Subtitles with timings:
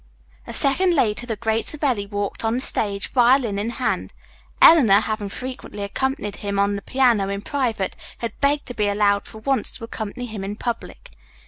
[0.47, 4.13] A second later the great Savelli walked on the stage, violin in hand.
[4.59, 9.27] Eleanor, having frequently accompanied him on the piano in private, had begged to be allowed
[9.27, 11.11] for once to accompany him in public.